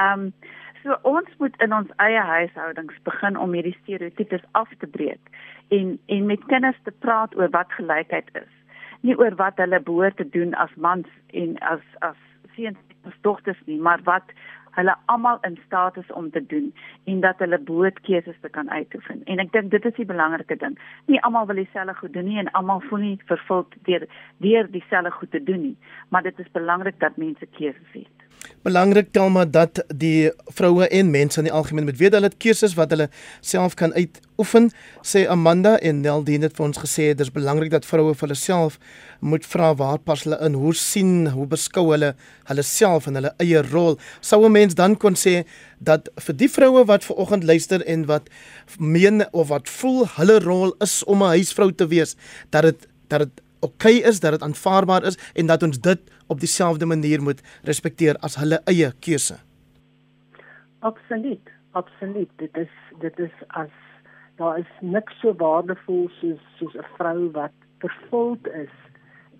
[0.00, 0.32] Um
[0.82, 5.20] so ons moet in ons eie huishoudings begin om hierdie stereotypes af te breek
[5.68, 8.52] en en met kinders te praat oor wat gelykheid is.
[9.00, 12.16] Nie oor wat hulle behoort te doen as mans en as as
[12.54, 14.32] seuns en dogters nie, maar wat
[14.76, 19.22] hulle almal in staat is om te doen en dat hulle boodkeuses te kan uitoefen.
[19.24, 20.76] En ek dink dit is die belangrike ding.
[21.06, 24.06] Nie almal wil dieselfde goed doen nie en almal voel nie vervuld deur
[24.44, 25.76] deur dieselfde goed te doen nie,
[26.08, 28.25] maar dit is belangrik dat mense keuses het.
[28.66, 32.38] Belangrik tel maar dat die vroue en mense in die algemeen moet weet hulle het
[32.42, 33.06] keuses wat hulle
[33.40, 34.72] self kan uitoefen,
[35.06, 38.80] sê Amanda en Neldien het vir ons gesê dis belangrik dat vroue vir hulle self
[39.20, 42.16] moet vra waar pas hulle in, hoe sien, hoe beskou hulle
[42.50, 44.00] hulle self en hulle eie rol.
[44.20, 45.44] Sou 'n mens dan kon sê
[45.78, 48.28] dat vir die vroue wat ver oggend luister en wat
[48.78, 52.16] meen of wat voel hulle rol is om 'n huisvrou te wees,
[52.50, 56.00] dat dit dat dit oukei okay is, dat dit aanvaarbaar is en dat ons dit
[56.26, 59.38] op dieselfde manier moet respekteer as hulle eie keuse.
[60.86, 62.30] Absoluut, absoluut.
[62.42, 63.74] Dit is dit is as
[64.36, 68.74] daar is niks so waardevol soos soos 'n vrou wat vervuld is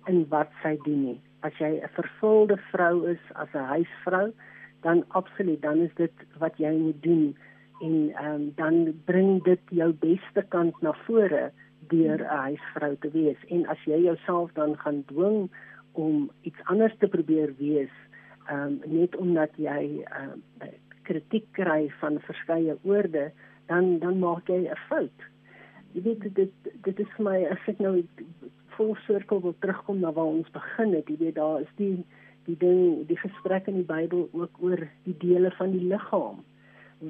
[0.07, 1.19] in wat sy doen nie.
[1.41, 4.33] As jy 'n vervulde vrou is as 'n huisvrou,
[4.81, 7.37] dan absoluut, dan is dit wat jy moet doen
[7.81, 11.51] en ehm um, dan bring dit jou beste kant na vore
[11.87, 13.37] deur 'n huisvrou te wees.
[13.47, 15.49] En as jy jouself dan gaan dwing
[15.91, 17.93] om iets anders te probeer wees,
[18.51, 20.67] um, net omdat jy uh,
[21.01, 23.31] kritiek kry van verskeie oorde,
[23.67, 25.19] dan dan maak jy 'n fout.
[25.91, 26.51] Jy weet dit
[26.83, 28.03] dit is vir my as ek nou
[28.77, 31.09] vol sirkel wil terugkom na waar ons begin het.
[31.09, 32.05] Jy weet daar is die
[32.45, 36.43] die ding die gesprek in die Bybel ook oor die dele van die liggaam.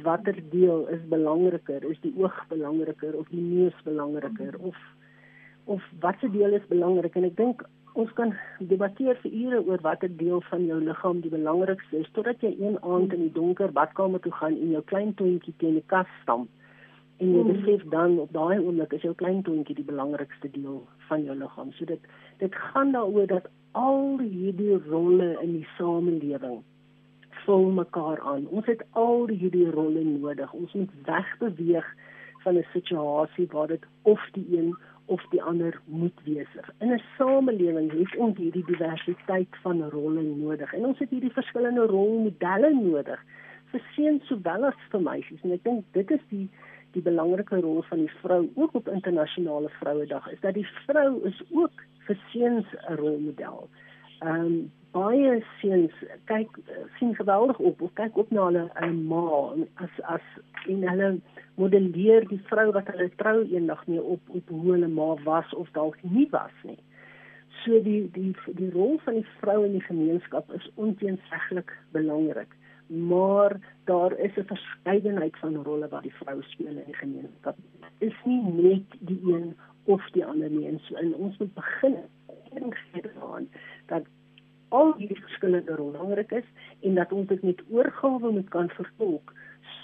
[0.03, 1.83] Watter deel is belangriker?
[1.89, 4.75] Is die oog belangriker of die neus belangriker of
[5.65, 7.15] of watse deel is belangrik?
[7.15, 7.63] En ek dink
[7.97, 12.43] ons kan debatteer vir ure oor watter deel van jou liggaam die belangrikste is totdat
[12.45, 15.87] jy een aand in die donker badkamer toe gaan en jou klein toontjie teen die
[15.93, 16.51] kas stamp
[17.17, 17.53] en jy hmm.
[17.55, 21.71] besef dan op daai oomblik is jou klein toontjie die belangrikste deel van jou liggaam.
[21.77, 22.03] So dit
[22.43, 26.59] dit gaan daaroor dat al hierdie rolle in die samelewing
[27.47, 28.47] vul mekaar aan.
[28.47, 30.53] Ons het al hierdie rolle nodig.
[30.53, 31.87] Ons moet wegbeweeg
[32.43, 34.75] van 'n situasie waar dit of die een
[35.07, 36.51] of die ander moet wees.
[36.79, 41.85] In 'n samelewing het ons hierdie diversiteit van rolle nodig en ons het hierdie verskillende
[41.85, 43.19] rolmodelle nodig
[43.71, 46.49] vir seuns sowel as vir meisies en ek dink dit is die
[46.95, 51.43] die belangrike rol van die vrou ook op internasionale vrouedag is dat die vrou is
[51.51, 53.69] ook vir seuns 'n rolmodel.
[54.19, 55.93] Ehm um, baie seuns
[56.29, 56.59] kyk
[56.97, 59.53] sien geweldig op of kyk op na hulle 'n ma
[59.85, 60.27] as as
[60.73, 61.09] en hulle
[61.61, 65.69] modelleer die vrou wat hulle trou eendag mee op op hoe hulle ma was of
[65.77, 66.79] dalk nie was nie.
[67.63, 72.53] So die die die rol van die vrou in die gemeenskap is onteenseglik belangrik.
[73.11, 77.55] Maar daar is 'n verskeidenheid van rolle wat die vrou speel in die gemeenskap.
[77.97, 80.67] Is nie net die een of die ander nie.
[80.67, 81.95] En so in ons moet begin
[82.53, 83.49] en gee aan
[83.85, 84.03] dat
[84.69, 86.47] al hierdie verskillende rolle belangrik is
[86.81, 89.33] en dat ons dit met oorgawe moet kan vertolk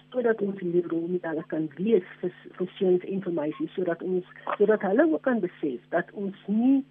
[0.09, 4.25] sodat ons hierdie rolmodelle kan wees vir vir seuns en vir meisies sodat ons
[4.57, 6.83] sodat hulle ook kan besef dat ons nie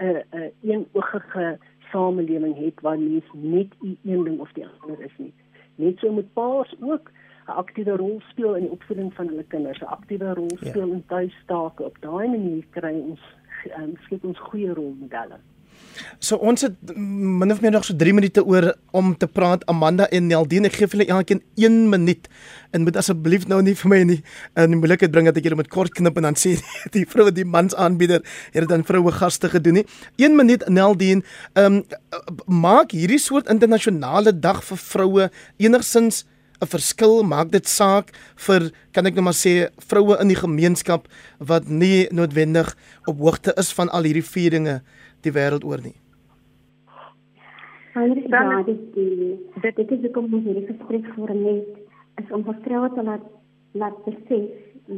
[0.00, 1.58] 'n uh, 'n uh, eenoogige
[1.92, 5.32] samelewing het waar mens net een ding of die ander is nie.
[5.74, 7.10] Net so moet paas ook
[7.46, 10.68] 'n aktiewe rol speel in die opvoeding van hulle kinders, 'n aktiewe rol ja.
[10.68, 10.94] speel ja.
[10.94, 11.84] in tuistake.
[11.84, 13.20] Op daai manier kry ons
[13.78, 15.38] um, skep ons goeie rolmodelle.
[16.22, 20.06] So ons het min of meer nog so 3 minute oor om te praat Amanda
[20.14, 20.68] en Neldine.
[20.70, 22.28] Ek gee vir julle elkeen 1 minuut
[22.70, 24.18] en moet asseblief nou nie vir my nie
[24.62, 26.54] in moeilikheid bring dat ek julle met kort knip en dan sê
[26.94, 28.22] die vrou die mans aanbieder
[28.54, 29.86] het dan vroue gaste gedoen nie.
[30.22, 31.26] 1 minuut Neldine,
[31.58, 32.02] ehm um,
[32.46, 36.24] maak hierdie soort internasionale dag vir vroue enigsins
[36.62, 38.12] 'n verskil maak dit saak
[38.46, 41.08] vir kan ek nou maar sê vroue in die gemeenskap
[41.38, 42.70] wat nie noodwendig
[43.10, 44.80] op hoogte is van al hierdie vieringe
[45.22, 45.96] die wêreld oor nie.
[47.92, 51.68] Heinrich, ja, dit die dit dit is kom ons hierdie gesprek voor net
[52.20, 53.26] is om vertroue te laat
[53.72, 54.48] laat besef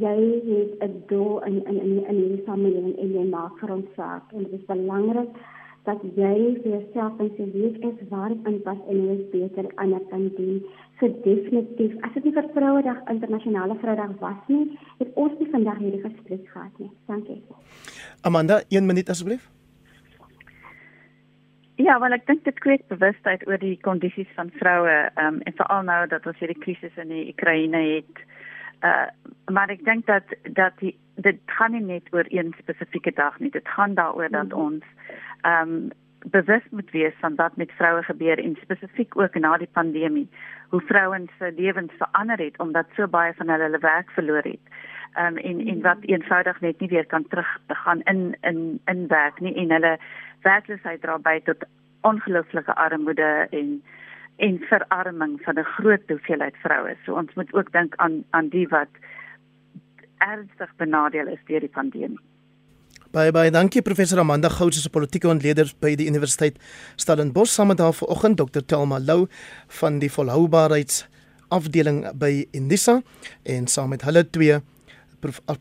[0.05, 0.17] jy
[0.47, 4.33] het 'n doel in in in in die samelewing en jy maak vir ons saak
[4.33, 5.29] en dit is belangrik
[5.85, 10.01] dat jy vir jouself en sê wie is waar dit aanpas en hoe beter ander
[10.11, 10.63] kan doen.
[10.99, 15.79] So definitief, as dit nie vir Vrouedag internasionale Vrouedag was nie, het ons nie vandag
[15.79, 16.91] hierdie gesprek gehad nie.
[17.07, 17.43] Dankie.
[18.23, 19.54] Amanda, 1 minuut asseblief.
[21.77, 25.83] Ja, wel ek dink dit kweek bewustheid oor die kondisies van vroue um, en veral
[25.83, 28.23] nou dat ons hierdie krisis in die Oekraïne het.
[28.87, 29.07] Uh
[29.53, 33.51] maar ek dink dat dat die dit gaan nie net oor een spesifieke dag nie.
[33.51, 34.61] Dit gaan daaroor dat -hmm.
[34.61, 34.85] ons
[35.43, 35.91] um
[36.25, 40.29] bewus moet wees van wat met vroue gebeur en spesifiek ook na die pandemie
[40.69, 44.65] hoe vrouens se lewens verander het omdat so baie van hulle hulle werk verloor het.
[45.17, 49.41] Um en en wat eenvoudig net nie weer kan terug gaan in in in werk
[49.41, 49.99] nie en hulle
[50.43, 51.65] werkloosheid dra by tot
[52.03, 53.83] ongelooflike armoede en
[54.37, 56.97] en verarming van 'n groot hoeveelheid vroue.
[57.05, 58.89] So ons moet ook dink aan aan die wat
[60.19, 62.21] ernstig benadeel is deur die pandemie.
[63.15, 66.59] Baie baie dankie professor Amanda Gouds as 'n politieke ontleder by die Universiteit
[66.97, 69.27] Stellenbosch saam met haar vanoggend Dr Telma Lou
[69.69, 71.07] van die volhoubaarheids
[71.49, 73.03] afdeling by Indisa
[73.43, 74.59] en saam met hulle twee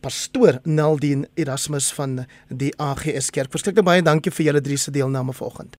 [0.02, 3.52] pastoor Naldien Erasmus van die AGS Kerk.
[3.52, 5.78] Verskriklik baie dankie vir julle drie se deelname vanoggend.